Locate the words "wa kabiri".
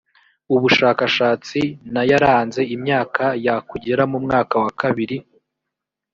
4.63-5.17